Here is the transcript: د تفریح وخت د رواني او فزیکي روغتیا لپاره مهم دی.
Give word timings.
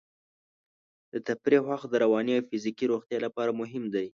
د 1.13 1.15
تفریح 1.27 1.61
وخت 1.69 1.87
د 1.89 1.95
رواني 2.03 2.31
او 2.39 2.45
فزیکي 2.49 2.85
روغتیا 2.91 3.17
لپاره 3.25 3.51
مهم 3.61 3.83
دی. 3.95 4.07